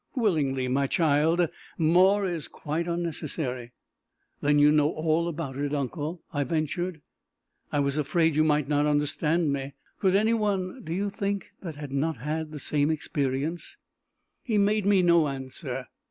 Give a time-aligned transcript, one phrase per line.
[0.15, 1.47] "Willingly, my child.
[1.77, 3.71] More is quite unnecessary."
[4.41, 7.01] "Then you know all about it, uncle?" I ventured.
[7.71, 9.73] "I was afraid you might not understand me.
[9.99, 13.77] Could any one, do you think, that had not had the same experience?"
[14.41, 15.85] He made me no answer.